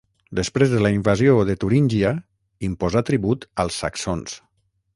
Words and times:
Després 0.37 0.71
de 0.75 0.79
la 0.83 0.91
invasió 0.95 1.35
de 1.49 1.55
Turíngia, 1.63 2.13
imposà 2.71 3.05
tribut 3.11 3.47
als 3.65 3.81
saxons. 3.85 4.39